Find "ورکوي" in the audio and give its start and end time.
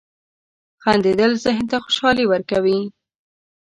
2.27-2.79